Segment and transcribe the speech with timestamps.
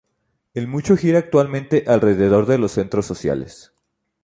[0.55, 3.71] En mucho gira actualmente alrededor de los Centros sociales.